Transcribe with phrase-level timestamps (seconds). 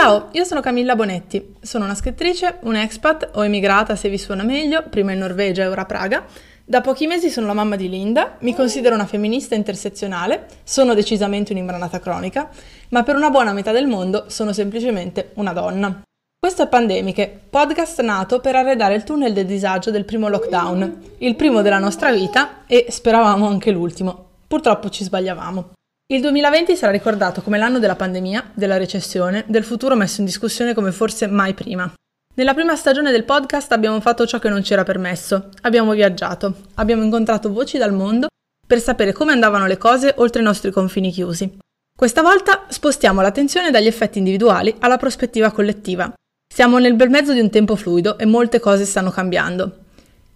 [0.00, 4.84] Ciao, io sono Camilla Bonetti, sono una scrittrice, un'expat, ho emigrata se vi suona meglio,
[4.88, 6.24] prima in Norvegia e ora a Praga.
[6.64, 11.50] Da pochi mesi sono la mamma di Linda, mi considero una femminista intersezionale, sono decisamente
[11.50, 12.48] un'imbranata cronica,
[12.90, 16.00] ma per una buona metà del mondo sono semplicemente una donna.
[16.38, 21.34] Questo è Pandemiche, podcast nato per arredare il tunnel del disagio del primo lockdown, il
[21.34, 24.26] primo della nostra vita e speravamo anche l'ultimo.
[24.46, 25.72] Purtroppo ci sbagliavamo.
[26.10, 30.72] Il 2020 sarà ricordato come l'anno della pandemia, della recessione, del futuro messo in discussione
[30.72, 31.92] come forse mai prima.
[32.34, 36.62] Nella prima stagione del podcast abbiamo fatto ciò che non ci era permesso, abbiamo viaggiato,
[36.76, 38.28] abbiamo incontrato voci dal mondo
[38.66, 41.58] per sapere come andavano le cose oltre i nostri confini chiusi.
[41.94, 46.10] Questa volta spostiamo l'attenzione dagli effetti individuali alla prospettiva collettiva.
[46.50, 49.80] Siamo nel bel mezzo di un tempo fluido e molte cose stanno cambiando.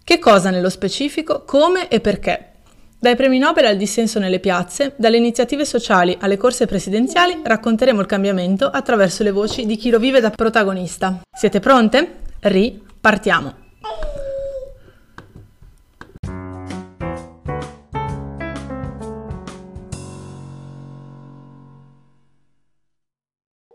[0.03, 2.52] Che cosa nello specifico, come e perché?
[3.03, 8.07] Dai premi Nobel al dissenso nelle piazze, dalle iniziative sociali alle corse presidenziali, racconteremo il
[8.07, 11.19] cambiamento attraverso le voci di chi lo vive da protagonista.
[11.29, 12.19] Siete pronte?
[12.39, 13.55] Ripartiamo!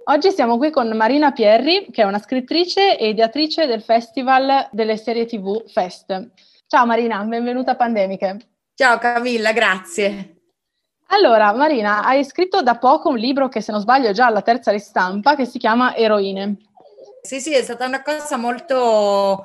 [0.05, 4.97] Oggi siamo qui con Marina Pierri, che è una scrittrice e ideatrice del Festival delle
[4.97, 6.31] serie TV Fest.
[6.67, 8.57] Ciao Marina, benvenuta a Pandemiche.
[8.81, 10.37] Ciao Camilla, grazie.
[11.09, 14.41] Allora, Marina, hai scritto da poco un libro che se non sbaglio è già alla
[14.41, 16.59] terza ristampa che si chiama Eroine.
[17.21, 19.45] Sì, sì, è stata una cosa molto,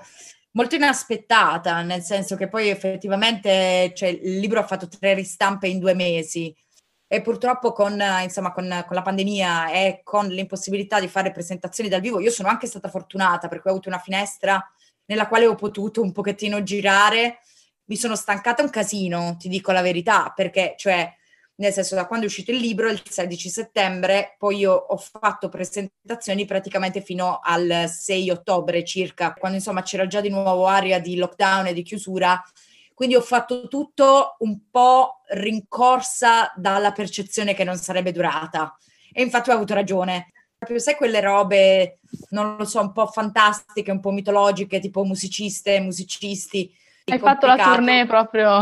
[0.51, 5.79] molto inaspettata, nel senso che poi effettivamente cioè, il libro ha fatto tre ristampe in
[5.79, 6.55] due mesi
[7.07, 12.01] e purtroppo con, insomma, con, con, la pandemia e con l'impossibilità di fare presentazioni dal
[12.01, 14.63] vivo, io sono anche stata fortunata perché ho avuto una finestra
[15.05, 17.39] nella quale ho potuto un pochettino girare
[17.85, 21.11] mi sono stancata un casino, ti dico la verità, perché cioè
[21.55, 25.49] nel senso da quando è uscito il libro, il 16 settembre, poi io ho fatto
[25.49, 31.15] presentazioni praticamente fino al 6 ottobre circa, quando insomma c'era già di nuovo aria di
[31.15, 32.41] lockdown e di chiusura,
[32.93, 38.75] quindi ho fatto tutto un po' rincorsa dalla percezione che non sarebbe durata
[39.11, 40.31] e infatti ho avuto ragione.
[40.57, 41.99] Proprio sai quelle robe,
[42.29, 46.73] non lo so, un po' fantastiche, un po' mitologiche, tipo musiciste, musicisti,
[47.05, 48.61] hai fatto la tournée proprio.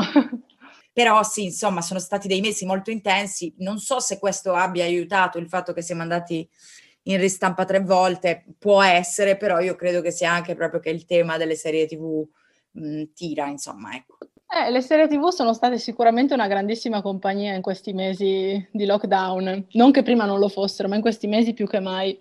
[0.93, 3.53] Però sì, insomma, sono stati dei mesi molto intensi.
[3.59, 6.47] Non so se questo abbia aiutato il fatto che siamo andati
[7.03, 11.05] in ristampa tre volte, può essere, però io credo che sia anche proprio che il
[11.05, 12.23] tema delle serie TV
[12.71, 14.17] mh, tira, insomma, ecco.
[14.53, 19.67] Eh, le serie TV sono state sicuramente una grandissima compagnia in questi mesi di lockdown,
[19.71, 22.19] non che prima non lo fossero, ma in questi mesi più che mai.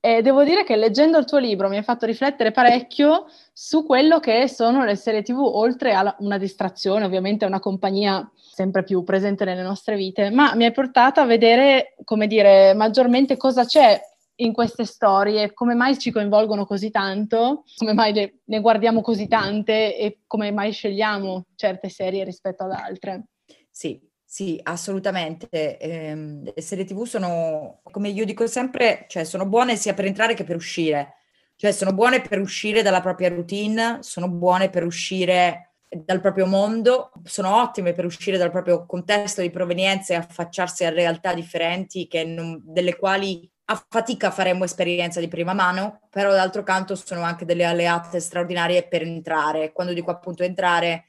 [0.00, 4.20] E devo dire che leggendo il tuo libro mi ha fatto riflettere parecchio su quello
[4.20, 9.44] che sono le serie TV, oltre a una distrazione, ovviamente una compagnia sempre più presente
[9.44, 14.00] nelle nostre vite, ma mi hai portato a vedere, come dire, maggiormente cosa c'è
[14.36, 19.26] in queste storie, come mai ci coinvolgono così tanto, come mai le, ne guardiamo così
[19.26, 23.24] tante e come mai scegliamo certe serie rispetto ad altre.
[23.68, 24.00] Sì,
[24.30, 25.48] sì, assolutamente.
[25.78, 26.14] Eh,
[26.54, 30.44] le serie TV sono, come io dico sempre, cioè sono buone sia per entrare che
[30.44, 31.14] per uscire.
[31.56, 37.10] Cioè sono buone per uscire dalla propria routine, sono buone per uscire dal proprio mondo,
[37.24, 42.60] sono ottime per uscire dal proprio contesto di provenienza e affacciarsi a realtà differenti non,
[42.62, 47.64] delle quali a fatica faremmo esperienza di prima mano, però d'altro canto sono anche delle
[47.64, 49.72] alleate straordinarie per entrare.
[49.72, 51.07] Quando dico appunto entrare,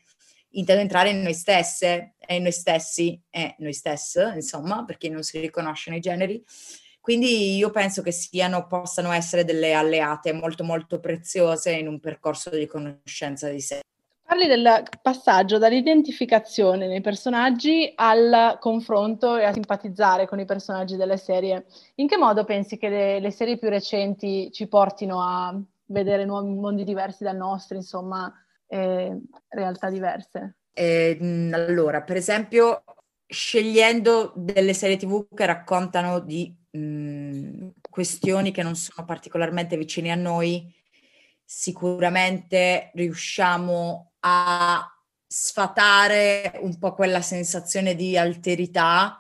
[0.52, 5.24] intendo entrare in noi stesse e in noi stessi e noi stesse, insomma, perché non
[5.24, 6.44] si riconosce nei generi.
[7.02, 12.50] Quindi io penso che siano, possano essere delle alleate molto molto preziose in un percorso
[12.50, 13.80] di conoscenza di sé.
[14.24, 21.18] Parli del passaggio dall'identificazione nei personaggi al confronto e a simpatizzare con i personaggi delle
[21.18, 21.66] serie.
[21.96, 26.54] In che modo pensi che le, le serie più recenti ci portino a vedere nuovi
[26.54, 28.32] mondi diversi dal nostro, insomma,
[28.70, 30.58] eh, realtà diverse?
[30.72, 31.18] Eh,
[31.52, 32.84] allora, per esempio,
[33.26, 40.16] scegliendo delle serie TV che raccontano di mh, questioni che non sono particolarmente vicine a
[40.16, 40.74] noi,
[41.44, 44.88] sicuramente riusciamo a
[45.28, 49.20] sfatare un po' quella sensazione di alterità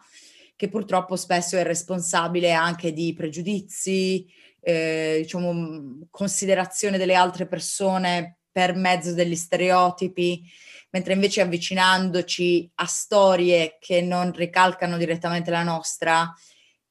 [0.55, 4.27] che purtroppo spesso è responsabile anche di pregiudizi,
[4.59, 10.43] eh, diciamo, considerazione delle altre persone per mezzo degli stereotipi,
[10.91, 16.33] mentre invece avvicinandoci a storie che non ricalcano direttamente la nostra,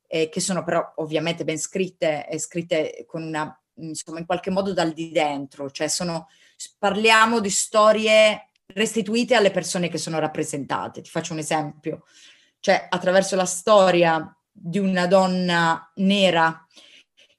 [0.07, 4.73] eh, che sono però ovviamente ben scritte e scritte con una, insomma, in qualche modo
[4.73, 6.29] dal di dentro, cioè sono,
[6.79, 11.01] parliamo di storie restituite alle persone che sono rappresentate.
[11.01, 12.05] Ti faccio un esempio,
[12.61, 16.67] cioè attraverso la storia di una donna nera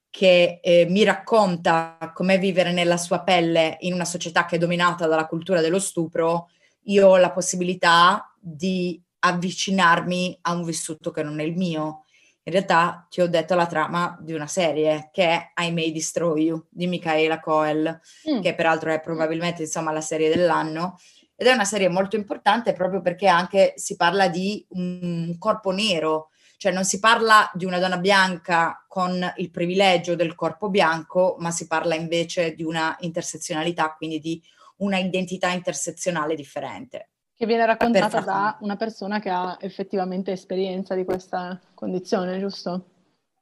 [0.10, 5.08] che eh, mi racconta com'è vivere nella sua pelle in una società che è dominata
[5.08, 6.50] dalla cultura dello stupro,
[6.84, 12.06] io ho la possibilità di avvicinarmi a un vissuto che non è il mio.
[12.44, 16.46] In realtà ti ho detto la trama di una serie che è I May Destroy
[16.46, 18.42] You di Michaela Coel, mm.
[18.42, 20.98] che peraltro è probabilmente insomma la serie dell'anno.
[21.36, 26.30] Ed è una serie molto importante proprio perché anche si parla di un corpo nero,
[26.60, 31.52] cioè non si parla di una donna bianca con il privilegio del corpo bianco, ma
[31.52, 34.44] si parla invece di una intersezionalità, quindi di
[34.80, 37.12] una identità intersezionale differente.
[37.34, 42.88] Che viene raccontata da una persona che ha effettivamente esperienza di questa condizione, giusto?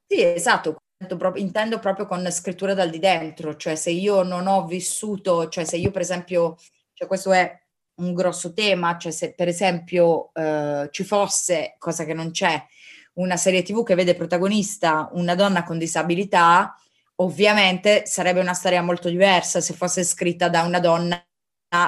[0.05, 0.75] Sì, esatto.
[1.37, 5.77] Intendo proprio con scrittura dal di dentro, cioè se io non ho vissuto, cioè se
[5.77, 6.55] io per esempio,
[6.93, 7.51] cioè questo è
[7.95, 12.63] un grosso tema, cioè se per esempio eh, ci fosse, cosa che non c'è,
[13.17, 16.75] una serie tv che vede protagonista una donna con disabilità,
[17.15, 21.23] ovviamente sarebbe una storia molto diversa se fosse scritta da una donna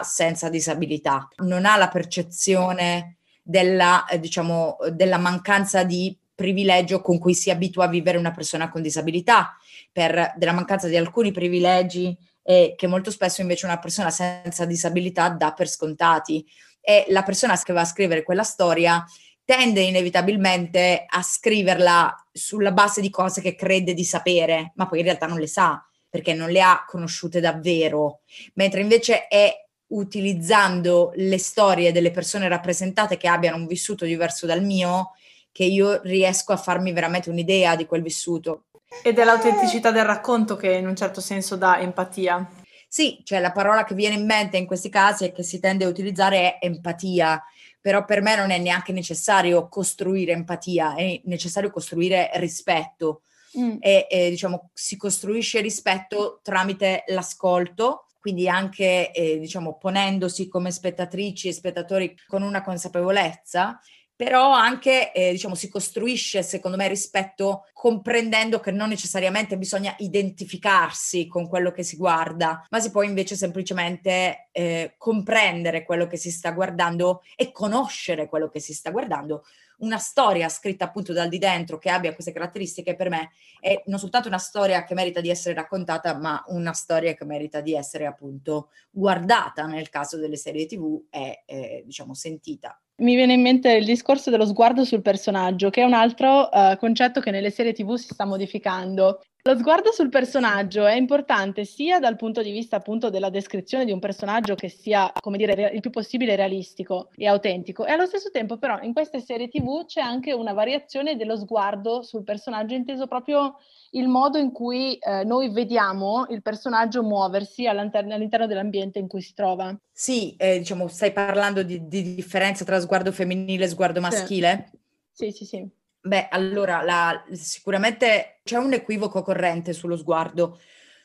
[0.04, 1.28] senza disabilità.
[1.38, 7.86] Non ha la percezione della, eh, diciamo, della mancanza di privilegio con cui si abitua
[7.86, 9.58] a vivere una persona con disabilità,
[9.92, 15.30] per, della mancanza di alcuni privilegi eh, che molto spesso invece una persona senza disabilità
[15.30, 16.46] dà per scontati.
[16.82, 19.06] E la persona che va a scrivere quella storia
[19.50, 25.06] tende inevitabilmente a scriverla sulla base di cose che crede di sapere, ma poi in
[25.06, 28.20] realtà non le sa perché non le ha conosciute davvero,
[28.54, 29.52] mentre invece è
[29.88, 35.14] utilizzando le storie delle persone rappresentate che abbiano un vissuto diverso dal mio
[35.52, 38.66] che io riesco a farmi veramente un'idea di quel vissuto.
[39.02, 42.48] Ed è l'autenticità del racconto che in un certo senso dà empatia.
[42.88, 45.86] Sì, cioè la parola che viene in mente in questi casi e che si tende
[45.86, 47.44] a utilizzare è empatia,
[47.82, 53.22] però per me non è neanche necessario costruire empatia, è necessario costruire rispetto.
[53.58, 53.78] Mm.
[53.80, 61.48] E, e diciamo si costruisce rispetto tramite l'ascolto, quindi anche eh, diciamo ponendosi come spettatrici
[61.48, 63.80] e spettatori con una consapevolezza
[64.20, 71.26] però anche eh, diciamo si costruisce secondo me rispetto comprendendo che non necessariamente bisogna identificarsi
[71.26, 76.32] con quello che si guarda ma si può invece semplicemente eh, comprendere quello che si
[76.32, 79.46] sta guardando e conoscere quello che si sta guardando.
[79.78, 83.32] Una storia scritta appunto dal di dentro che abbia queste caratteristiche per me
[83.62, 87.62] è non soltanto una storia che merita di essere raccontata ma una storia che merita
[87.62, 93.34] di essere appunto guardata nel caso delle serie tv e eh, diciamo sentita mi viene
[93.34, 97.32] in mente il discorso dello sguardo sul personaggio, che è un altro uh, concetto che
[97.32, 99.22] nelle serie TV si sta modificando.
[99.44, 103.94] Lo sguardo sul personaggio è importante sia dal punto di vista appunto della descrizione di
[103.94, 108.32] un personaggio che sia, come dire, il più possibile realistico e autentico, e allo stesso
[108.32, 113.08] tempo però in queste serie TV c'è anche una variazione dello sguardo sul personaggio inteso
[113.08, 113.56] proprio
[113.92, 119.34] il modo in cui eh, noi vediamo il personaggio muoversi all'interno dell'ambiente in cui si
[119.34, 119.74] trova.
[119.90, 124.70] Sì, eh, diciamo, stai parlando di, di, differenza tra sguardo femminile e sguardo maschile?
[125.12, 125.78] Sì, sì, sì.
[126.02, 130.60] Beh, allora, la, sicuramente c'è un equivoco corrente sullo sguardo,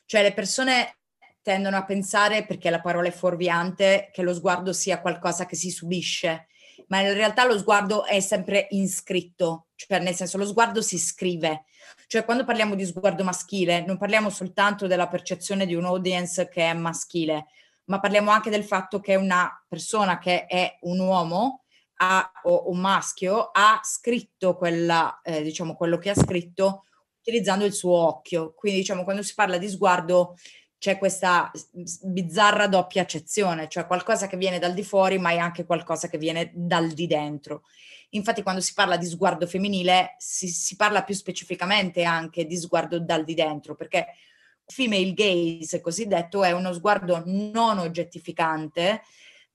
[0.05, 0.99] cioè le persone
[1.43, 5.71] tendono a pensare, perché la parola è fuorviante, che lo sguardo sia qualcosa che si
[5.71, 6.47] subisce,
[6.89, 11.65] ma in realtà lo sguardo è sempre iscritto, cioè nel senso lo sguardo si scrive.
[12.07, 16.71] Cioè quando parliamo di sguardo maschile non parliamo soltanto della percezione di un audience che
[16.71, 17.47] è maschile,
[17.87, 21.64] ma parliamo anche del fatto che una persona che è un uomo
[21.97, 26.85] ha, o un maschio ha scritto quella, eh, diciamo, quello che ha scritto
[27.21, 28.53] utilizzando il suo occhio.
[28.55, 30.37] Quindi diciamo quando si parla di sguardo
[30.79, 31.51] c'è questa
[32.03, 36.19] bizzarra doppia accezione, cioè qualcosa che viene dal di fuori, ma è anche qualcosa che
[36.19, 37.63] viene dal di dentro.
[38.11, 43.01] Infatti, quando si parla di sguardo femminile, si, si parla più specificamente anche di sguardo
[43.01, 44.09] dal di dentro, perché
[44.67, 49.03] female gaze cosiddetto è uno sguardo non oggettificante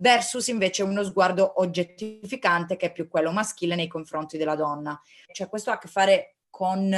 [0.01, 4.99] versus invece uno sguardo oggettificante che è più quello maschile nei confronti della donna.
[5.31, 6.89] Cioè questo ha a che fare con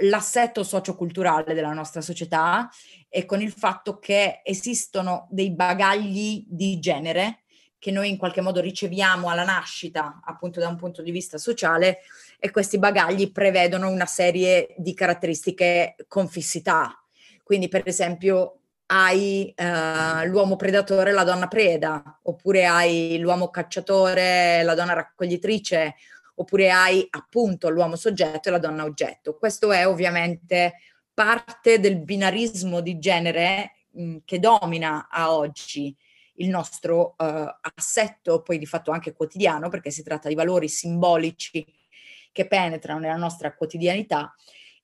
[0.00, 2.68] l'assetto socioculturale della nostra società
[3.08, 7.42] e con il fatto che esistono dei bagagli di genere
[7.78, 12.00] che noi in qualche modo riceviamo alla nascita, appunto da un punto di vista sociale,
[12.40, 17.00] e questi bagagli prevedono una serie di caratteristiche con fissità.
[17.44, 18.57] Quindi, per esempio,
[18.90, 25.94] hai uh, l'uomo predatore e la donna preda, oppure hai l'uomo cacciatore, la donna raccoglitrice,
[26.36, 29.36] oppure hai appunto l'uomo soggetto e la donna oggetto.
[29.36, 30.74] Questo è ovviamente
[31.12, 35.94] parte del binarismo di genere mh, che domina a oggi
[36.34, 41.66] il nostro uh, assetto, poi di fatto anche quotidiano, perché si tratta di valori simbolici
[42.32, 44.32] che penetrano nella nostra quotidianità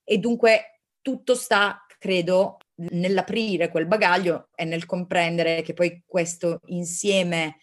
[0.03, 7.57] e dunque tutto sta, credo, nell'aprire quel bagaglio e nel comprendere che poi questo insieme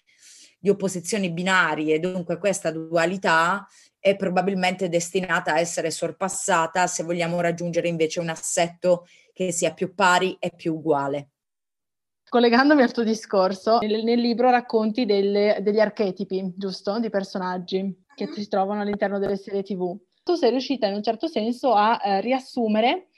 [0.58, 3.66] di opposizioni binarie, dunque questa dualità
[3.98, 9.94] è probabilmente destinata a essere sorpassata se vogliamo raggiungere invece un assetto che sia più
[9.94, 11.30] pari e più uguale.
[12.28, 16.98] Collegandomi al tuo discorso, nel, nel libro racconti delle, degli archetipi, giusto?
[16.98, 19.96] Di personaggi che si trovano all'interno delle serie TV.
[20.22, 23.08] Tu sei riuscita in un certo senso a eh, riassumere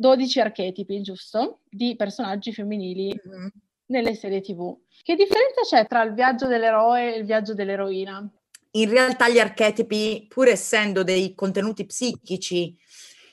[0.00, 1.62] 12 archetipi, giusto?
[1.68, 3.46] Di personaggi femminili mm-hmm.
[3.86, 4.78] nelle serie TV.
[5.02, 8.30] Che differenza c'è tra il viaggio dell'eroe e il viaggio dell'eroina?
[8.72, 12.78] In realtà gli archetipi, pur essendo dei contenuti psichici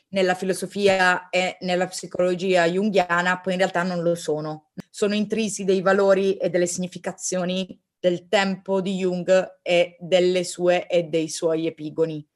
[0.10, 4.72] nella filosofia e nella psicologia junghiana, poi in realtà non lo sono.
[4.89, 11.03] Sono intrisi dei valori e delle significazioni del tempo di Jung e delle sue e
[11.03, 12.27] dei suoi epigoni.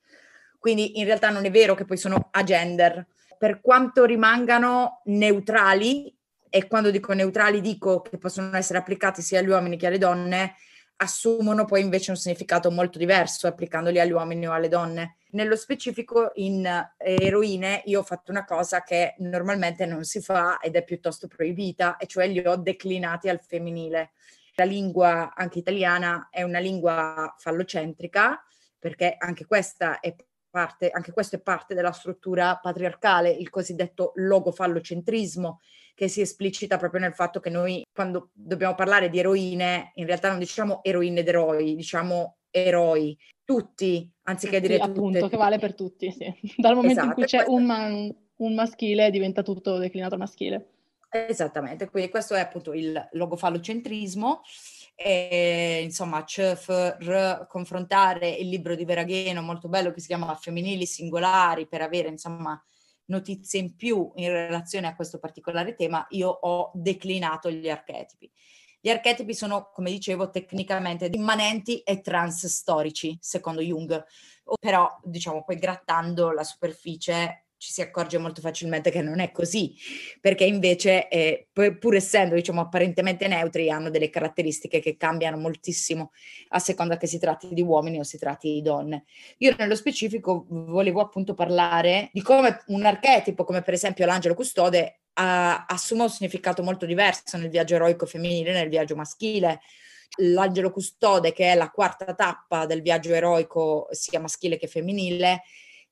[0.60, 3.08] Quindi in realtà non è vero che poi sono agender,
[3.40, 6.14] per quanto rimangano neutrali,
[6.50, 10.56] e quando dico neutrali dico che possono essere applicati sia agli uomini che alle donne,
[10.98, 15.16] assumono poi invece un significato molto diverso applicandoli agli uomini o alle donne.
[15.32, 16.68] Nello specifico in
[16.98, 21.96] eroine io ho fatto una cosa che normalmente non si fa ed è piuttosto proibita,
[21.96, 24.12] e cioè li ho declinati al femminile.
[24.56, 28.44] La lingua anche italiana è una lingua fallocentrica,
[28.78, 30.14] perché anche questa è
[30.50, 35.60] parte, anche questo è parte della struttura patriarcale, il cosiddetto logofallocentrismo,
[35.94, 40.30] che si esplicita proprio nel fatto che noi, quando dobbiamo parlare di eroine, in realtà
[40.30, 44.92] non diciamo eroine ed eroi, diciamo eroi, tutti, anziché dire sì, tutte.
[44.92, 46.34] appunto, che vale per tutti, sì.
[46.58, 47.54] Dal momento esatto, in cui c'è questo...
[47.54, 50.68] un, man, un maschile diventa tutto declinato maschile.
[51.12, 54.42] Esattamente, quindi questo è appunto il logofallocentrismo
[55.02, 61.68] e insomma CFR, confrontare il libro di Veragheno molto bello che si chiama Femminili singolari
[61.68, 62.62] per avere insomma
[63.06, 68.30] notizie in più in relazione a questo particolare tema, io ho declinato gli archetipi.
[68.82, 74.06] Gli archetipi sono, come dicevo, tecnicamente immanenti e transtorici, secondo Jung,
[74.60, 79.76] però diciamo poi grattando la superficie ci si accorge molto facilmente che non è così,
[80.22, 86.12] perché invece, eh, pur essendo diciamo, apparentemente neutri, hanno delle caratteristiche che cambiano moltissimo
[86.50, 89.04] a seconda che si tratti di uomini o si tratti di donne.
[89.40, 95.02] Io nello specifico volevo appunto parlare di come un archetipo, come per esempio l'angelo custode,
[95.16, 99.60] ha, assume un significato molto diverso nel viaggio eroico femminile e nel viaggio maschile.
[100.20, 105.42] L'angelo custode, che è la quarta tappa del viaggio eroico sia maschile che femminile,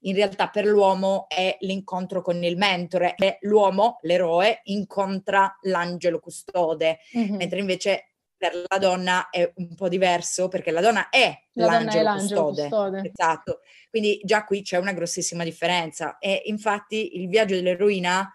[0.08, 7.00] in realtà per l'uomo è l'incontro con il mentore, e l'uomo, l'eroe, incontra l'angelo custode,
[7.16, 7.36] mm-hmm.
[7.36, 11.90] mentre invece per la donna è un po' diverso perché la donna è, la l'angelo,
[11.90, 12.62] donna è l'angelo custode.
[12.70, 13.12] custode.
[13.14, 13.60] Esatto.
[13.90, 18.32] Quindi già qui c'è una grossissima differenza e infatti il viaggio dell'eroina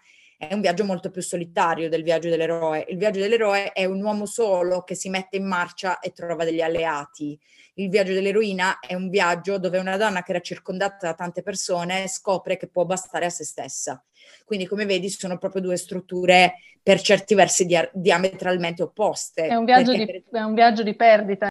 [0.47, 2.85] è un viaggio molto più solitario del viaggio dell'eroe.
[2.89, 6.61] Il viaggio dell'eroe è un uomo solo che si mette in marcia e trova degli
[6.61, 7.39] alleati.
[7.75, 12.07] Il viaggio dell'eroina è un viaggio dove una donna che era circondata da tante persone
[12.07, 14.03] scopre che può bastare a se stessa.
[14.45, 19.47] Quindi, come vedi, sono proprio due strutture per certi versi dia- diametralmente opposte.
[19.47, 21.47] È un, viaggio di, è un viaggio di perdita.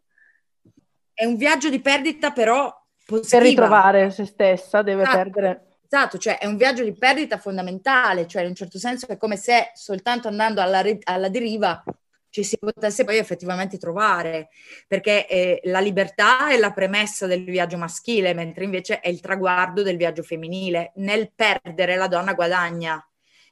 [1.13, 2.73] È un viaggio di perdita, però
[3.05, 3.41] positiva.
[3.41, 8.27] Per ritrovare se stessa deve ah, perdere Esatto, cioè è un viaggio di perdita fondamentale,
[8.27, 11.85] cioè in un certo senso è come se soltanto andando alla, alla deriva
[12.31, 14.49] ci si potesse poi effettivamente trovare,
[14.89, 19.83] perché eh, la libertà è la premessa del viaggio maschile, mentre invece è il traguardo
[19.83, 20.93] del viaggio femminile.
[20.95, 23.07] Nel perdere la donna guadagna,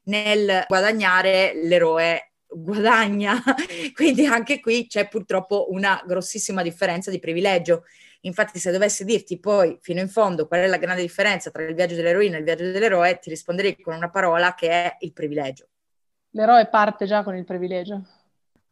[0.05, 3.39] nel guadagnare l'eroe guadagna.
[3.93, 7.85] Quindi anche qui c'è purtroppo una grossissima differenza di privilegio.
[8.23, 11.75] Infatti, se dovessi dirti poi fino in fondo qual è la grande differenza tra il
[11.75, 15.69] viaggio dell'eroina e il viaggio dell'eroe, ti risponderei con una parola che è il privilegio.
[16.31, 18.03] L'eroe parte già con il privilegio.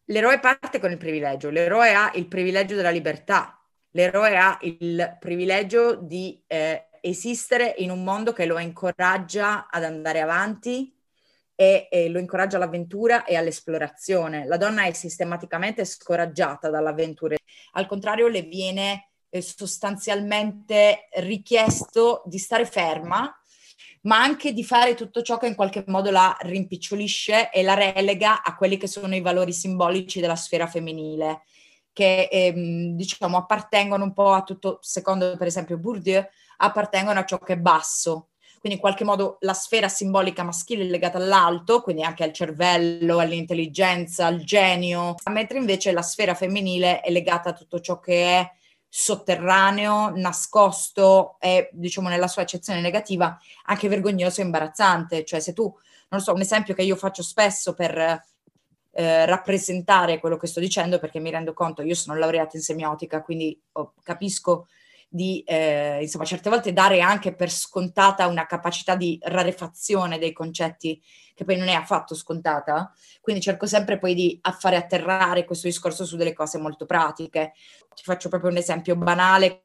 [0.05, 3.59] L'eroe parte con il privilegio, l'eroe ha il privilegio della libertà,
[3.91, 10.21] l'eroe ha il privilegio di eh, esistere in un mondo che lo incoraggia ad andare
[10.21, 10.95] avanti
[11.55, 14.47] e, e, lo incoraggia all'avventura e all'esplorazione.
[14.47, 17.37] La donna è sistematicamente scoraggiata dall'avventura,
[17.73, 23.33] al contrario le viene eh, sostanzialmente richiesto di stare ferma,
[24.03, 28.43] ma anche di fare tutto ciò che in qualche modo la rimpicciolisce e la relega
[28.43, 31.43] a quelli che sono i valori simbolici della sfera femminile,
[31.93, 36.25] che ehm, diciamo appartengono un po' a tutto, secondo per esempio Bourdieu,
[36.59, 38.29] appartengono a ciò che è basso.
[38.61, 43.19] Quindi in qualche modo la sfera simbolica maschile è legata all'alto, quindi anche al cervello,
[43.19, 48.51] all'intelligenza, al genio, mentre invece la sfera femminile è legata a tutto ciò che è
[48.89, 55.25] sotterraneo, nascosto e diciamo nella sua accezione negativa anche vergognoso e imbarazzante.
[55.25, 55.73] Cioè se tu,
[56.09, 58.23] non so, un esempio che io faccio spesso per
[58.93, 63.23] eh, rappresentare quello che sto dicendo perché mi rendo conto, io sono laureata in semiotica,
[63.23, 64.67] quindi oh, capisco
[65.09, 71.03] di, eh, insomma, certe volte dare anche per scontata una capacità di rarefazione dei concetti
[71.35, 72.93] che poi non è affatto scontata.
[73.21, 77.53] Quindi cerco sempre poi di fare atterrare questo discorso su delle cose molto pratiche.
[77.95, 79.65] Ti faccio proprio un esempio banale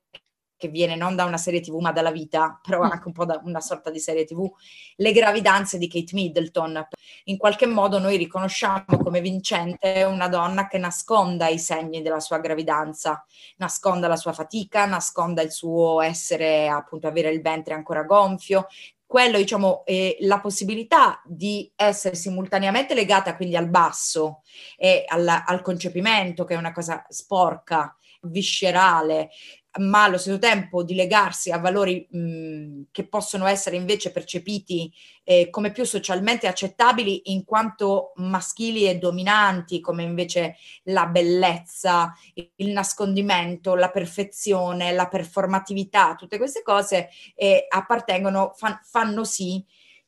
[0.56, 2.92] che viene non da una serie tv ma dalla vita, però mm.
[2.92, 4.50] anche un po' da una sorta di serie tv,
[4.96, 6.88] le gravidanze di Kate Middleton.
[7.26, 12.40] In qualche modo noi riconosciamo come vincente una donna che nasconda i segni della sua
[12.40, 13.26] gravidanza,
[13.58, 18.68] nasconda la sua fatica, nasconda il suo essere, appunto, avere il ventre ancora gonfio,
[19.06, 24.42] quello, diciamo, eh, la possibilità di essere simultaneamente legata quindi al basso
[24.76, 29.30] e alla, al concepimento, che è una cosa sporca, viscerale,
[29.80, 34.92] ma allo stesso tempo di legarsi a valori mh, che possono essere invece percepiti
[35.24, 42.70] eh, come più socialmente accettabili in quanto maschili e dominanti, come invece la bellezza, il
[42.70, 49.64] nascondimento, la perfezione, la performatività, tutte queste cose eh, appartengono, fan, fanno sì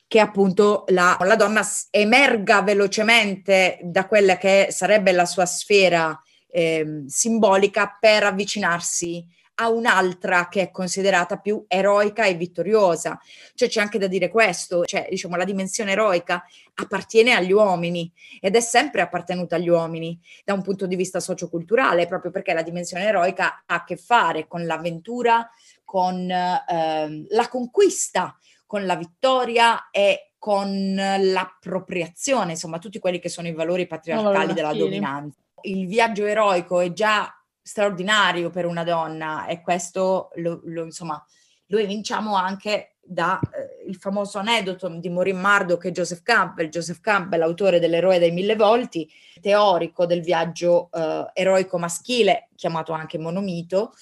[0.07, 6.17] che appunto la, la donna emerga velocemente da quella che sarebbe la sua sfera
[6.47, 13.19] eh, simbolica per avvicinarsi a un'altra che è considerata più eroica e vittoriosa.
[13.53, 16.43] Cioè c'è anche da dire questo, cioè diciamo la dimensione eroica
[16.75, 22.07] appartiene agli uomini ed è sempre appartenuta agli uomini da un punto di vista socioculturale,
[22.07, 25.49] proprio perché la dimensione eroica ha a che fare con l'avventura,
[25.83, 33.47] con eh, la conquista, con la vittoria e con l'appropriazione, insomma tutti quelli che sono
[33.47, 35.39] i valori patriarcali della dominanza.
[35.61, 37.34] Il viaggio eroico è già
[37.65, 41.23] straordinario per una donna e questo lo, lo, insomma,
[41.67, 43.39] lo evinciamo anche dal
[43.87, 46.69] eh, famoso aneddoto di Maureen Murdoch e Joseph Campbell.
[46.69, 49.09] Joseph Campbell, autore dell'eroe dei mille volti,
[49.41, 53.93] teorico del viaggio eh, eroico maschile, chiamato anche monomito,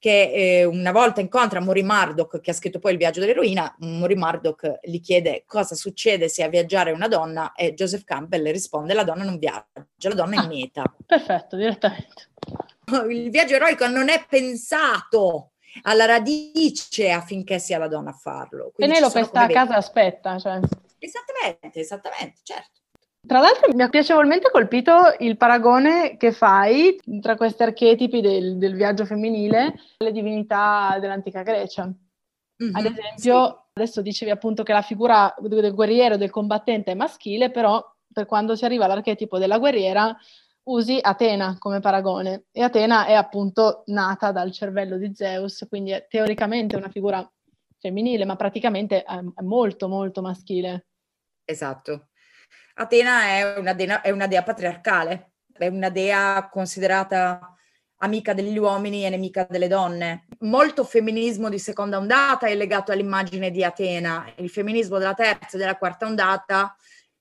[0.00, 4.18] che eh, una volta incontra Maureen Murdoch, che ha scritto poi il viaggio dell'eroina, Maureen
[4.18, 9.04] Murdoch gli chiede cosa succede se a viaggiare una donna e Joseph Campbell risponde la
[9.04, 10.94] donna non viaggia, la donna è ah, meta.
[11.06, 12.34] Perfetto, direttamente
[13.10, 18.72] il viaggio eroico non è pensato alla radice affinché sia la donna a farlo.
[18.76, 20.38] Penelope sta a casa e aspetta.
[20.38, 20.60] Cioè.
[20.98, 22.80] Esattamente, esattamente, certo.
[23.26, 28.76] Tra l'altro mi ha piacevolmente colpito il paragone che fai tra questi archetipi del, del
[28.76, 31.84] viaggio femminile e le divinità dell'antica Grecia.
[31.86, 33.70] Mm-hmm, Ad esempio, sì.
[33.74, 38.54] adesso dicevi appunto che la figura del guerriero, del combattente è maschile, però per quando
[38.54, 40.16] si arriva all'archetipo della guerriera
[40.66, 46.06] usi Atena come paragone e Atena è appunto nata dal cervello di Zeus, quindi è
[46.08, 47.28] teoricamente una figura
[47.78, 50.86] femminile, ma praticamente è, molto molto maschile.
[51.44, 52.08] Esatto.
[52.74, 57.52] Atena è una, dea, è una dea patriarcale, è una dea considerata
[57.98, 60.26] amica degli uomini e nemica delle donne.
[60.40, 65.58] Molto femminismo di seconda ondata è legato all'immagine di Atena, il femminismo della terza e
[65.58, 66.76] della quarta ondata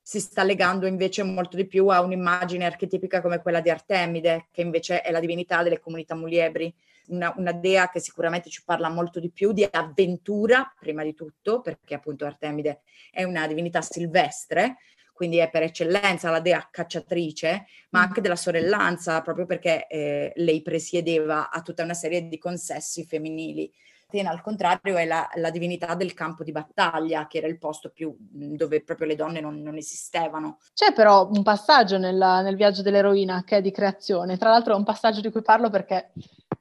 [0.07, 4.61] si sta legando invece molto di più a un'immagine archetipica come quella di Artemide, che
[4.61, 6.71] invece è la divinità delle comunità muliebri,
[7.07, 11.59] una, una, dea che sicuramente ci parla molto di più di avventura, prima di tutto,
[11.61, 14.75] perché appunto Artemide è una divinità silvestre,
[15.11, 20.61] quindi è per eccellenza la dea cacciatrice, ma anche della sorellanza, proprio perché eh, lei
[20.61, 23.73] presiedeva a tutta una serie di consessi femminili.
[24.15, 27.89] Atena, al contrario, è la, la, divinità del campo di battaglia, che era il posto
[27.89, 30.59] più dove proprio le donne non, non esistevano.
[30.73, 34.37] C'è però un passaggio nella, nel viaggio dell'eroina che è di creazione.
[34.37, 36.13] Tra l'altro è un passaggio di cui parlo perché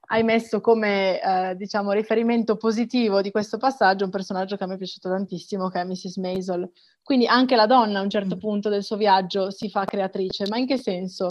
[0.08, 4.74] hai messo come eh, diciamo riferimento positivo di questo passaggio un personaggio che a me
[4.74, 6.16] è piaciuto tantissimo, che è Mrs.
[6.16, 6.70] Maisel.
[7.02, 8.38] Quindi anche la donna a un certo mm.
[8.38, 11.28] punto del suo viaggio si fa creatrice, ma in che senso?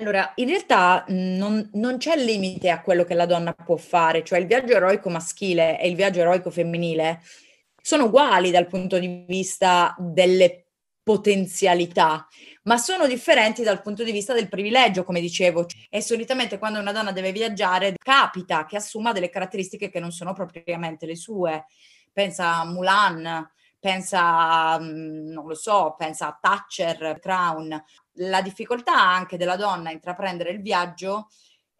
[0.00, 4.38] Allora, in realtà non, non, c'è limite a quello che la donna può fare, cioè
[4.38, 7.20] il viaggio eroico maschile e il viaggio eroico femminile
[7.82, 10.68] sono uguali dal punto di vista delle
[11.02, 12.26] potenzialità,
[12.62, 15.66] ma sono differenti dal punto di vista del privilegio, come dicevo.
[15.90, 20.32] E solitamente quando una donna deve viaggiare capita che assuma delle caratteristiche che non sono
[20.32, 21.66] propriamente le sue.
[22.10, 27.82] Pensa a Mulan, pensa, non lo so, pensa a Thatcher, Crown,
[28.20, 31.28] la difficoltà anche della donna a intraprendere il viaggio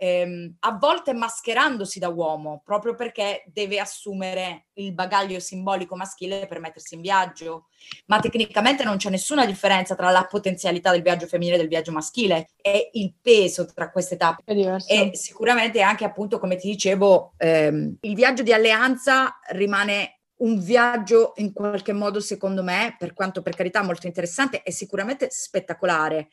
[0.02, 6.58] ehm, a volte mascherandosi da uomo, proprio perché deve assumere il bagaglio simbolico maschile per
[6.58, 7.66] mettersi in viaggio.
[8.06, 11.92] Ma tecnicamente non c'è nessuna differenza tra la potenzialità del viaggio femminile e del viaggio
[11.92, 14.42] maschile, è il peso tra queste tappe.
[14.86, 21.32] E sicuramente anche appunto, come ti dicevo, ehm, il viaggio di alleanza rimane un viaggio
[21.36, 26.28] in qualche modo, secondo me, per quanto per carità molto interessante e sicuramente spettacolare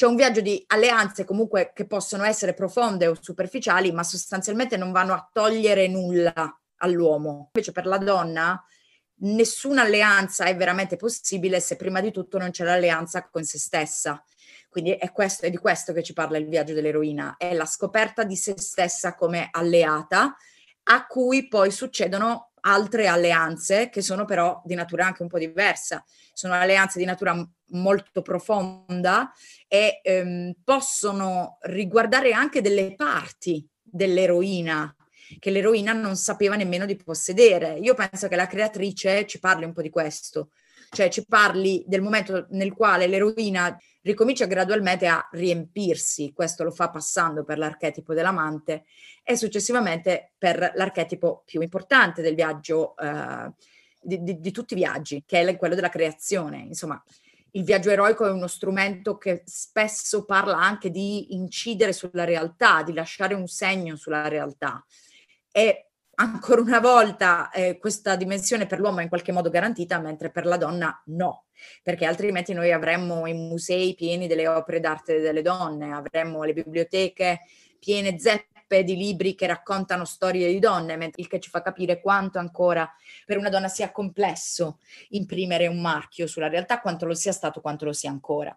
[0.00, 4.92] c'è un viaggio di alleanze comunque che possono essere profonde o superficiali, ma sostanzialmente non
[4.92, 7.50] vanno a togliere nulla all'uomo.
[7.52, 8.64] Invece per la donna
[9.16, 14.24] nessuna alleanza è veramente possibile se prima di tutto non c'è l'alleanza con se stessa.
[14.70, 18.24] Quindi è, questo, è di questo che ci parla il viaggio dell'eroina, è la scoperta
[18.24, 20.34] di se stessa come alleata,
[20.84, 26.04] a cui poi succedono altre alleanze che sono però di natura anche un po' diversa.
[26.32, 27.34] Sono alleanze di natura
[27.72, 29.32] molto profonda
[29.68, 34.94] e ehm, possono riguardare anche delle parti dell'eroina
[35.38, 37.78] che l'eroina non sapeva nemmeno di possedere.
[37.78, 40.50] Io penso che la creatrice ci parli un po' di questo,
[40.90, 46.90] cioè ci parli del momento nel quale l'eroina ricomincia gradualmente a riempirsi, questo lo fa
[46.90, 48.84] passando per l'archetipo dell'amante
[49.22, 53.52] e successivamente per l'archetipo più importante del viaggio, eh,
[54.00, 56.58] di, di, di, tutti i viaggi, che è quello della creazione.
[56.58, 57.02] Insomma,
[57.52, 62.92] il viaggio eroico è uno strumento che spesso parla anche di incidere sulla realtà, di
[62.92, 64.84] lasciare un segno sulla realtà.
[65.50, 65.89] E
[66.20, 70.44] ancora una volta eh, questa dimensione per l'uomo è in qualche modo garantita, mentre per
[70.44, 71.46] la donna no,
[71.82, 77.40] perché altrimenti noi avremmo i musei pieni delle opere d'arte delle donne, avremmo le biblioteche
[77.78, 82.38] piene zeppe di libri che raccontano storie di donne, il che ci fa capire quanto
[82.38, 82.88] ancora
[83.24, 84.78] per una donna sia complesso
[85.08, 88.54] imprimere un marchio sulla realtà, quanto lo sia stato, quanto lo sia ancora.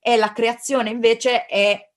[0.00, 1.90] E la creazione invece è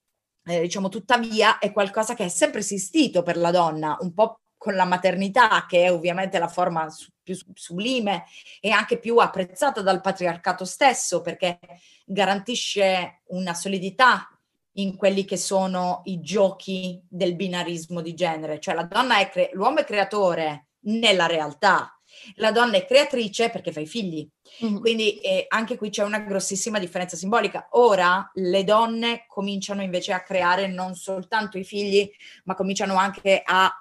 [0.50, 4.76] eh, diciamo tuttavia è qualcosa che è sempre esistito per la donna, un po' con
[4.76, 8.26] la maternità, che è ovviamente la forma su, più sublime
[8.60, 11.58] e anche più apprezzata dal patriarcato stesso, perché
[12.04, 14.28] garantisce una solidità
[14.74, 19.52] in quelli che sono i giochi del binarismo di genere, cioè la donna è cre-
[19.54, 21.98] l'uomo è creatore nella realtà,
[22.36, 24.30] la donna è creatrice perché fa i figli.
[24.66, 24.80] Mm-hmm.
[24.82, 27.70] Quindi eh, anche qui c'è una grossissima differenza simbolica.
[27.72, 32.10] Ora le donne cominciano invece a creare non soltanto i figli,
[32.44, 33.72] ma cominciano anche a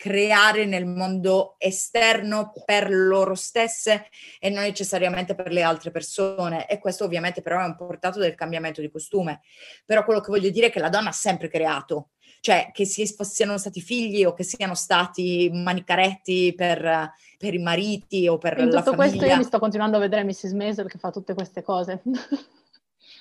[0.00, 4.06] creare nel mondo esterno per loro stesse
[4.38, 6.66] e non necessariamente per le altre persone.
[6.66, 9.42] E questo ovviamente però è un portato del cambiamento di costume.
[9.84, 13.58] Però quello che voglio dire è che la donna ha sempre creato, cioè che siano
[13.58, 18.82] stati figli o che siano stati manicaretti per, per i mariti o per In la
[18.82, 20.52] tutto questo io mi sto continuando a vedere Mrs.
[20.52, 22.00] Maisel che fa tutte queste cose.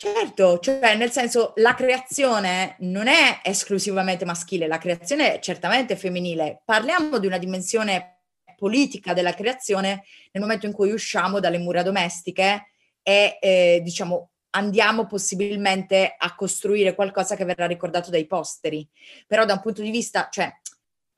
[0.02, 6.62] Certo, cioè nel senso la creazione non è esclusivamente maschile, la creazione è certamente femminile.
[6.64, 8.22] Parliamo di una dimensione
[8.56, 12.70] politica della creazione nel momento in cui usciamo dalle mura domestiche
[13.04, 18.88] e eh, diciamo andiamo possibilmente a costruire qualcosa che verrà ricordato dai posteri.
[19.28, 20.50] Però da un punto di vista, cioè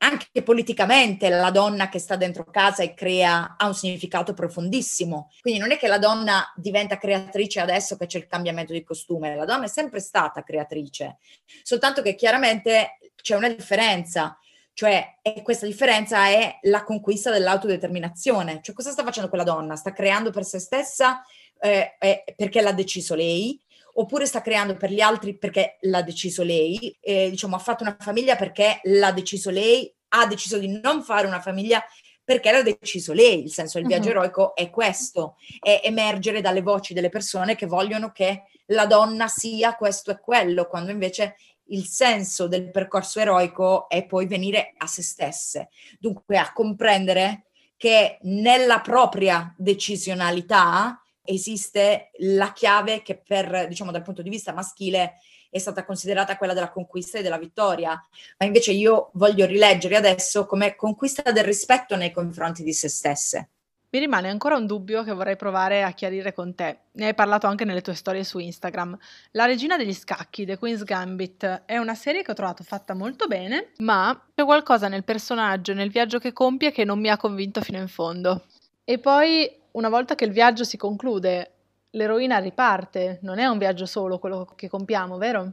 [0.02, 5.30] anche politicamente la donna che sta dentro casa e crea ha un significato profondissimo.
[5.40, 9.36] Quindi non è che la donna diventa creatrice adesso che c'è il cambiamento di costume,
[9.36, 11.18] la donna è sempre stata creatrice,
[11.62, 14.36] soltanto che chiaramente c'è una differenza.
[14.74, 18.60] Cioè, e questa differenza è la conquista dell'autodeterminazione.
[18.62, 19.76] Cioè, cosa sta facendo quella donna?
[19.76, 21.22] Sta creando per se stessa
[21.60, 23.60] eh, eh, perché l'ha deciso lei,
[23.94, 27.96] oppure sta creando per gli altri perché l'ha deciso lei, eh, diciamo ha fatto una
[27.98, 31.82] famiglia perché l'ha deciso lei, ha deciso di non fare una famiglia
[32.24, 34.14] perché l'ha deciso lei, il senso del viaggio uh-huh.
[34.14, 39.74] eroico è questo, è emergere dalle voci delle persone che vogliono che la donna sia
[39.74, 45.02] questo e quello, quando invece il senso del percorso eroico è poi venire a se
[45.02, 54.02] stesse, dunque a comprendere che nella propria decisionalità esiste la chiave che per, diciamo, dal
[54.02, 55.18] punto di vista maschile
[55.50, 57.90] è stata considerata quella della conquista e della vittoria,
[58.38, 63.50] ma invece io voglio rileggere adesso come conquista del rispetto nei confronti di se stesse.
[63.90, 66.84] Mi rimane ancora un dubbio che vorrei provare a chiarire con te.
[66.92, 68.96] Ne hai parlato anche nelle tue storie su Instagram.
[69.32, 73.26] La regina degli scacchi, The Queen's Gambit, è una serie che ho trovato fatta molto
[73.26, 77.60] bene, ma c'è qualcosa nel personaggio, nel viaggio che compie, che non mi ha convinto
[77.60, 78.46] fino in fondo.
[78.84, 81.52] E poi una volta che il viaggio si conclude,
[81.90, 85.52] l'eroina riparte, non è un viaggio solo quello che compiamo, vero?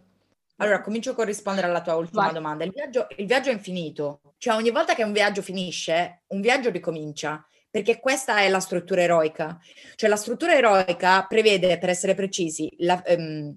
[0.58, 2.34] Allora, comincio con rispondere alla tua ultima Vai.
[2.34, 2.64] domanda.
[2.66, 6.70] Il viaggio, il viaggio è infinito, cioè ogni volta che un viaggio finisce, un viaggio
[6.70, 9.58] ricomincia, perché questa è la struttura eroica.
[9.96, 13.56] Cioè la struttura eroica prevede, per essere precisi, la, um,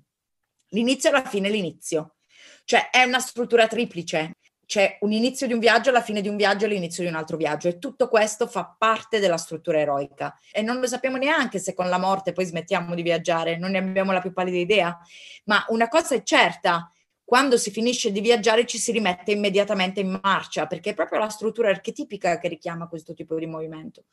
[0.68, 2.16] l'inizio la fine l'inizio.
[2.64, 4.36] Cioè è una struttura triplice
[4.72, 7.14] c'è un inizio di un viaggio, la fine di un viaggio e l'inizio di un
[7.14, 7.68] altro viaggio.
[7.68, 10.34] E tutto questo fa parte della struttura eroica.
[10.50, 13.78] E non lo sappiamo neanche se con la morte poi smettiamo di viaggiare, non ne
[13.78, 14.98] abbiamo la più pallida idea,
[15.44, 16.90] ma una cosa è certa,
[17.32, 21.30] quando si finisce di viaggiare ci si rimette immediatamente in marcia, perché è proprio la
[21.30, 24.04] struttura archetipica che richiama questo tipo di movimento.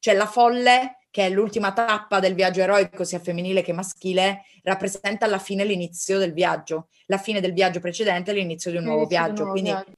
[0.00, 5.26] Cioè la folle, che è l'ultima tappa del viaggio eroico, sia femminile che maschile, rappresenta
[5.26, 9.06] alla fine l'inizio del viaggio, la fine del viaggio precedente e l'inizio di un nuovo
[9.06, 9.48] viaggio.
[9.48, 9.92] Quindi viaggio.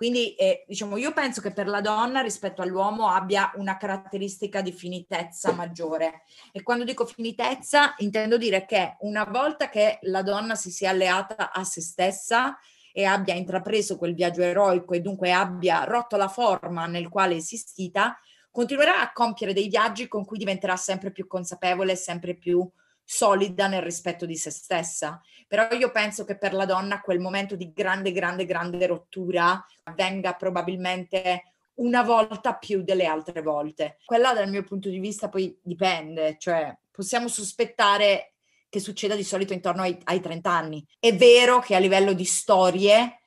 [0.00, 4.72] Quindi eh, diciamo, io penso che per la donna rispetto all'uomo abbia una caratteristica di
[4.72, 6.22] finitezza maggiore.
[6.52, 11.52] E quando dico finitezza intendo dire che una volta che la donna si sia alleata
[11.52, 12.58] a se stessa
[12.94, 17.36] e abbia intrapreso quel viaggio eroico e dunque abbia rotto la forma nel quale è
[17.36, 18.18] esistita,
[18.50, 22.66] continuerà a compiere dei viaggi con cui diventerà sempre più consapevole, sempre più
[23.12, 25.20] solida nel rispetto di se stessa.
[25.48, 30.34] Però io penso che per la donna quel momento di grande, grande, grande rottura avvenga
[30.34, 33.98] probabilmente una volta più delle altre volte.
[34.04, 38.34] Quella dal mio punto di vista poi dipende, cioè possiamo sospettare
[38.68, 40.86] che succeda di solito intorno ai, ai 30 anni.
[41.00, 43.22] È vero che a livello di storie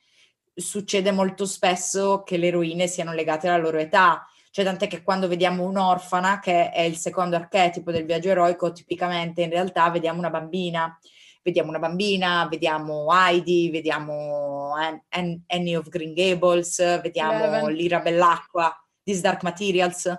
[0.54, 5.26] succede molto spesso che le eroine siano legate alla loro età, cioè tant'è che quando
[5.26, 10.30] vediamo un'orfana, che è il secondo archetipo del viaggio eroico, tipicamente in realtà vediamo una
[10.30, 10.96] bambina.
[11.42, 14.74] Vediamo una bambina, vediamo Heidi, vediamo
[15.08, 17.72] Annie of Green Gables, vediamo Eleven.
[17.72, 20.10] L'ira Bellacqua, This Dark Materials,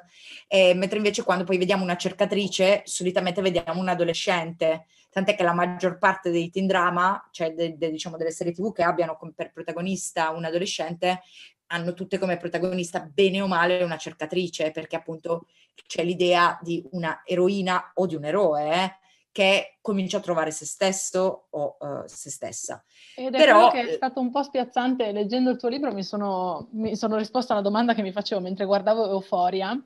[0.50, 5.54] eh, mentre invece quando poi vediamo una cercatrice, solitamente vediamo un adolescente, tant'è che la
[5.54, 9.54] maggior parte dei teen drama, cioè de, de, diciamo delle serie tv che abbiano per
[9.54, 11.22] protagonista un adolescente,
[11.68, 15.48] hanno tutte come protagonista bene o male una cercatrice, perché appunto
[15.88, 18.96] c'è l'idea di una eroina o di un eroe eh,
[19.32, 22.82] che comincia a trovare se stesso o uh, se stessa.
[23.18, 26.04] Ed è Però, che è eh, stato un po' spiazzante, leggendo il tuo libro mi
[26.04, 29.78] sono, mi sono risposta a una domanda che mi facevo mentre guardavo Euphoria,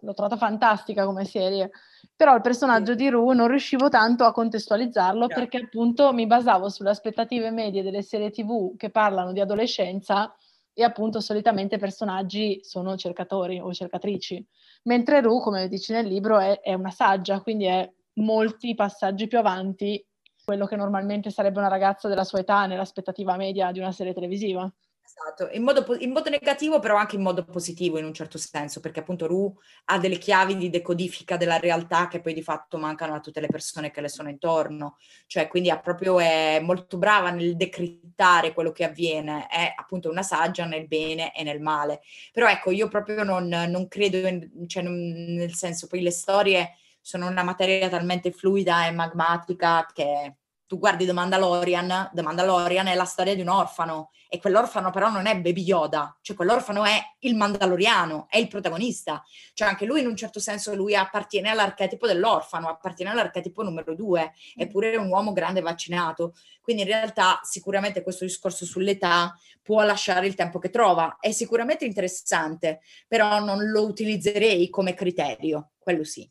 [0.00, 1.70] l'ho trovata fantastica come serie,
[2.16, 2.96] però il personaggio sì.
[2.96, 5.36] di Ru non riuscivo tanto a contestualizzarlo yeah.
[5.36, 10.34] perché appunto mi basavo sulle aspettative medie delle serie tv che parlano di adolescenza
[10.78, 14.46] e appunto solitamente personaggi sono cercatori o cercatrici,
[14.82, 19.38] mentre Ru, come dici nel libro, è, è una saggia, quindi è molti passaggi più
[19.38, 20.04] avanti
[20.44, 24.70] quello che normalmente sarebbe una ragazza della sua età nell'aspettativa media di una serie televisiva.
[25.08, 28.80] Esatto, in modo, in modo, negativo però anche in modo positivo in un certo senso,
[28.80, 33.14] perché appunto Ru ha delle chiavi di decodifica della realtà che poi di fatto mancano
[33.14, 37.30] a tutte le persone che le sono intorno, cioè quindi è proprio è molto brava
[37.30, 42.00] nel decrittare quello che avviene, è appunto una saggia nel bene e nel male.
[42.32, 44.94] Però ecco, io proprio non, non credo, in, cioè non,
[45.34, 50.34] nel senso poi le storie sono una materia talmente fluida e magmatica che
[50.66, 55.08] tu guardi The Mandalorian, The Mandalorian è la storia di un orfano e quell'orfano però
[55.08, 59.22] non è Baby Yoda, cioè quell'orfano è il Mandaloriano, è il protagonista,
[59.54, 64.32] cioè anche lui in un certo senso lui appartiene all'archetipo dell'orfano, appartiene all'archetipo numero due,
[64.56, 70.26] eppure è un uomo grande vaccinato, quindi in realtà sicuramente questo discorso sull'età può lasciare
[70.26, 76.28] il tempo che trova, è sicuramente interessante, però non lo utilizzerei come criterio, quello sì.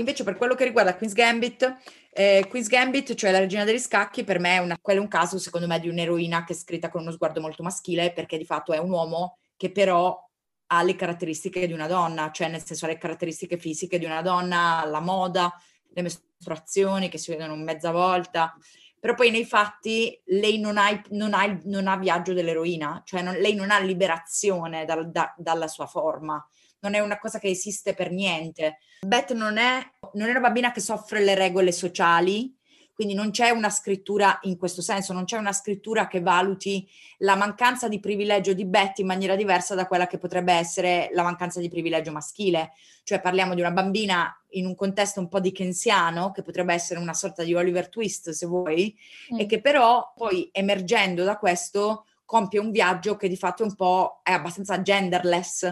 [0.00, 1.76] Invece per quello che riguarda Queen's Gambit,
[2.12, 5.38] eh, Queen's Gambit, cioè la regina degli scacchi, per me è, una, è un caso
[5.38, 8.72] secondo me di un'eroina che è scritta con uno sguardo molto maschile perché di fatto
[8.72, 10.18] è un uomo che però
[10.72, 14.22] ha le caratteristiche di una donna, cioè nel senso ha le caratteristiche fisiche di una
[14.22, 15.52] donna, la moda,
[15.92, 18.56] le mestruazioni che si vedono mezza volta,
[18.98, 23.34] però poi nei fatti lei non ha, non ha, non ha viaggio dell'eroina, cioè non,
[23.34, 26.44] lei non ha liberazione dal, da, dalla sua forma
[26.80, 28.78] non è una cosa che esiste per niente.
[29.06, 29.80] Beth non è,
[30.14, 32.54] non è una bambina che soffre le regole sociali,
[33.00, 36.86] quindi non c'è una scrittura in questo senso, non c'è una scrittura che valuti
[37.20, 41.22] la mancanza di privilegio di Beth in maniera diversa da quella che potrebbe essere la
[41.22, 42.72] mancanza di privilegio maschile.
[43.02, 47.14] Cioè parliamo di una bambina in un contesto un po' dickensiano, che potrebbe essere una
[47.14, 48.94] sorta di Oliver Twist, se vuoi,
[49.32, 49.38] mm.
[49.38, 53.74] e che però poi emergendo da questo compie un viaggio che di fatto è un
[53.74, 55.62] po' è abbastanza genderless,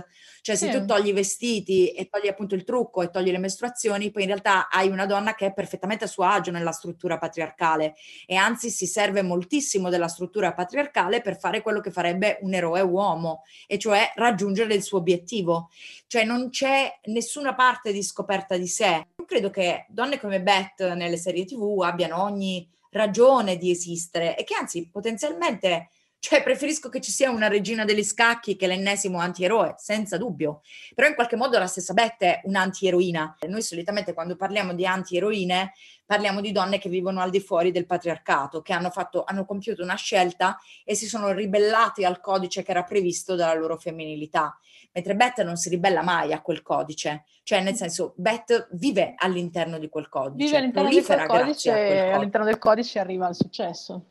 [0.43, 0.77] cioè se sì.
[0.77, 4.29] tu togli i vestiti e togli appunto il trucco e togli le mestruazioni, poi in
[4.31, 7.95] realtà hai una donna che è perfettamente a suo agio nella struttura patriarcale
[8.27, 12.81] e anzi si serve moltissimo della struttura patriarcale per fare quello che farebbe un eroe
[12.81, 15.71] uomo, e cioè raggiungere il suo obiettivo.
[16.09, 19.07] Cioè non c'è nessuna parte di scoperta di sé.
[19.17, 24.43] Io credo che donne come Beth nelle serie TV abbiano ogni ragione di esistere e
[24.43, 25.91] che anzi potenzialmente
[26.21, 30.63] Cioè, preferisco che ci sia una regina degli scacchi che l'ennesimo antieroe, senza dubbio.
[30.95, 33.37] Però in qualche modo la stessa Beth è un'antieroina.
[33.47, 35.73] Noi solitamente quando parliamo di antieroine
[36.05, 39.83] parliamo di donne che vivono al di fuori del patriarcato, che hanno, fatto, hanno compiuto
[39.83, 44.59] una scelta e si sono ribellati al codice che era previsto dalla loro femminilità.
[44.93, 49.79] Mentre Beth non si ribella mai a quel codice, cioè nel senso Beth vive all'interno
[49.79, 54.05] di quel codice, vive all'interno di quel codice e all'interno del codice arriva al successo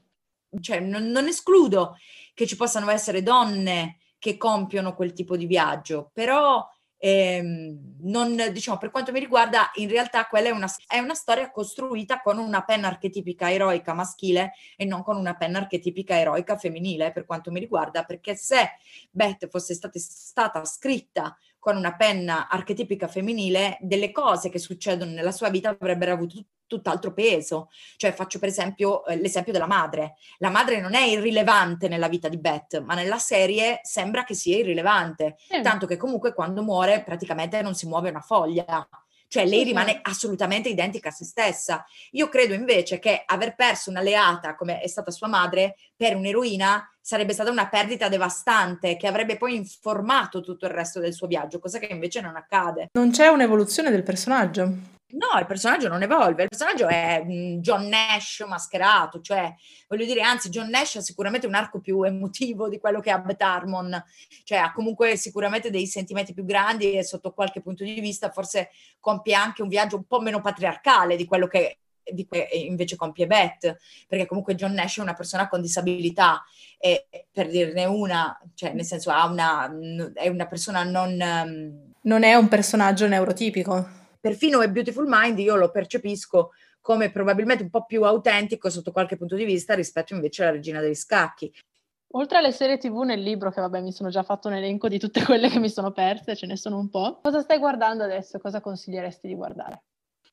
[0.61, 1.97] cioè non, non escludo
[2.33, 8.77] che ci possano essere donne che compiono quel tipo di viaggio, però ehm, non, diciamo,
[8.77, 12.63] per quanto mi riguarda, in realtà quella è una, è una, storia costruita con una
[12.63, 17.59] penna archetipica eroica maschile e non con una penna archetipica eroica femminile, per quanto mi
[17.59, 18.71] riguarda, perché se
[19.11, 25.33] Beth fosse stata, stata scritta con una penna archetipica femminile, delle cose che succedono nella
[25.33, 27.67] sua vita avrebbero avuto tutt'altro peso.
[27.97, 30.15] Cioè faccio per esempio eh, l'esempio della madre.
[30.37, 34.55] La madre non è irrilevante nella vita di Beth, ma nella serie sembra che sia
[34.55, 35.61] irrilevante, mm.
[35.61, 38.87] tanto che comunque quando muore praticamente non si muove una foglia.
[39.27, 41.85] Cioè lei rimane assolutamente identica a se stessa.
[42.11, 47.33] Io credo invece che aver perso un'alleata come è stata sua madre per un'eroina sarebbe
[47.33, 51.79] stata una perdita devastante che avrebbe poi informato tutto il resto del suo viaggio, cosa
[51.79, 52.89] che invece non accade.
[52.93, 54.96] Non c'è un'evoluzione del personaggio.
[55.09, 57.23] No, il personaggio non evolve, il personaggio è
[57.59, 59.53] John Nash mascherato, cioè
[59.87, 63.19] voglio dire, anzi John Nash ha sicuramente un arco più emotivo di quello che ha
[63.19, 64.03] Beth Harmon,
[64.43, 68.69] cioè ha comunque sicuramente dei sentimenti più grandi e sotto qualche punto di vista forse
[68.99, 73.27] compie anche un viaggio un po' meno patriarcale di quello che di cui invece compie
[73.27, 76.43] Beth, perché comunque John Nash è una persona con disabilità
[76.77, 79.69] e per dirne una, cioè nel senso una,
[80.13, 81.95] è una persona non...
[82.01, 86.51] Non è un personaggio neurotipico perfino A Beautiful Mind io lo percepisco
[86.81, 90.79] come probabilmente un po' più autentico sotto qualche punto di vista rispetto invece alla regina
[90.79, 91.53] degli scacchi.
[92.11, 94.97] Oltre alle serie tv nel libro, che vabbè mi sono già fatto un elenco di
[94.97, 98.39] tutte quelle che mi sono perse, ce ne sono un po', cosa stai guardando adesso?
[98.39, 99.83] Cosa consiglieresti di guardare?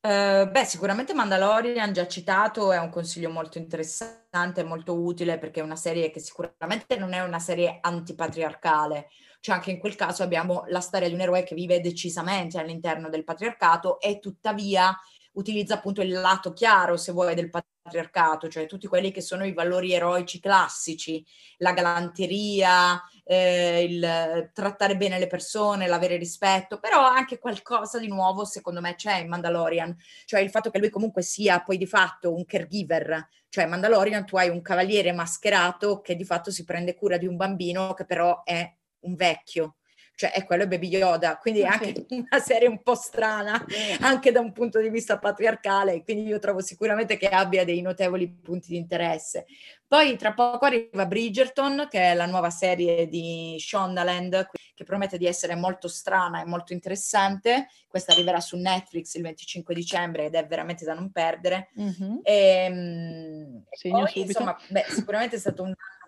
[0.05, 5.63] Uh, beh, sicuramente Mandalorian, già citato, è un consiglio molto interessante, molto utile perché è
[5.63, 9.07] una serie che sicuramente non è una serie antipatriarcale,
[9.45, 13.09] cioè anche in quel caso abbiamo la storia di un eroe che vive decisamente all'interno
[13.09, 14.91] del patriarcato e tuttavia
[15.33, 19.53] utilizza appunto il lato chiaro, se vuoi, del patriarcato, cioè tutti quelli che sono i
[19.53, 21.23] valori eroici classici,
[21.57, 28.45] la galanteria, eh, il trattare bene le persone, l'avere rispetto, però anche qualcosa di nuovo
[28.45, 32.33] secondo me c'è in Mandalorian, cioè il fatto che lui comunque sia poi di fatto
[32.33, 37.17] un caregiver, cioè Mandalorian tu hai un cavaliere mascherato che di fatto si prende cura
[37.17, 38.73] di un bambino che però è
[39.05, 39.75] un vecchio,
[40.15, 43.63] cioè è quello Baby Yoda, quindi è anche una serie un po' strana
[43.99, 48.29] anche da un punto di vista patriarcale, quindi io trovo sicuramente che abbia dei notevoli
[48.29, 49.45] punti di interesse.
[49.87, 55.27] Poi tra poco arriva Bridgerton, che è la nuova serie di Shondaland, che promette di
[55.27, 57.67] essere molto strana e molto interessante.
[57.87, 61.69] Questa arriverà su Netflix il 25 dicembre ed è veramente da non perdere.
[61.79, 62.17] Mm-hmm.
[62.23, 65.73] Ehm, e, poi, insomma, beh, sicuramente è stato un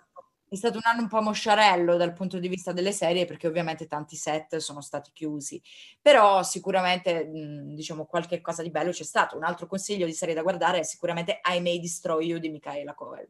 [0.50, 3.88] è stato un anno un po' mosciarello dal punto di vista delle serie perché ovviamente
[3.88, 5.62] tanti set sono stati chiusi,
[6.02, 9.36] però sicuramente diciamo qualche cosa di bello c'è stato.
[9.36, 12.94] Un altro consiglio di serie da guardare è sicuramente I May Destroy You di Michaela
[12.94, 13.28] Coel.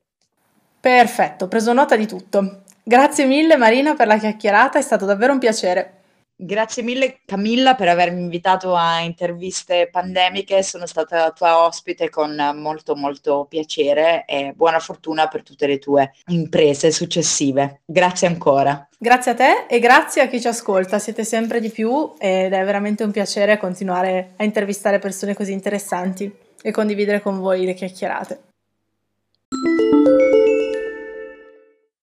[0.80, 2.64] Perfetto, preso nota di tutto.
[2.84, 5.97] Grazie mille Marina per la chiacchierata, è stato davvero un piacere.
[6.40, 12.96] Grazie mille Camilla per avermi invitato a interviste pandemiche, sono stata tua ospite con molto
[12.96, 17.82] molto piacere e buona fortuna per tutte le tue imprese successive.
[17.84, 18.88] Grazie ancora.
[19.00, 22.64] Grazie a te e grazie a chi ci ascolta, siete sempre di più ed è
[22.64, 28.42] veramente un piacere continuare a intervistare persone così interessanti e condividere con voi le chiacchierate.